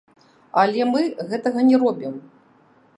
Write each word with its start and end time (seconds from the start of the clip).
Але 0.61 0.87
мы 0.93 1.05
гэтага 1.35 1.59
не 1.69 1.77
робім. 1.85 2.13